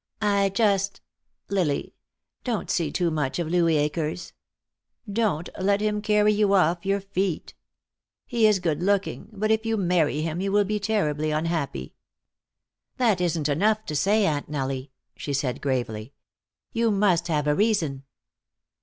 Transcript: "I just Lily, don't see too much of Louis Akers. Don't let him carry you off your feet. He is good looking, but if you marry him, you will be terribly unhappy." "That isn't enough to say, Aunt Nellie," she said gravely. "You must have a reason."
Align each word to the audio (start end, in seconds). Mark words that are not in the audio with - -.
"I 0.23 0.49
just 0.49 0.99
Lily, 1.47 1.93
don't 2.43 2.71
see 2.71 2.91
too 2.91 3.11
much 3.11 3.37
of 3.37 3.47
Louis 3.47 3.77
Akers. 3.77 4.33
Don't 5.07 5.47
let 5.59 5.79
him 5.79 6.01
carry 6.01 6.33
you 6.33 6.53
off 6.55 6.87
your 6.87 6.99
feet. 6.99 7.53
He 8.25 8.47
is 8.47 8.57
good 8.57 8.81
looking, 8.81 9.29
but 9.31 9.51
if 9.51 9.63
you 9.63 9.77
marry 9.77 10.23
him, 10.23 10.41
you 10.41 10.51
will 10.51 10.63
be 10.65 10.79
terribly 10.79 11.29
unhappy." 11.29 11.93
"That 12.97 13.21
isn't 13.21 13.47
enough 13.47 13.85
to 13.85 13.95
say, 13.95 14.25
Aunt 14.25 14.49
Nellie," 14.49 14.91
she 15.15 15.33
said 15.33 15.61
gravely. 15.61 16.13
"You 16.73 16.89
must 16.89 17.27
have 17.27 17.45
a 17.45 17.53
reason." 17.53 18.01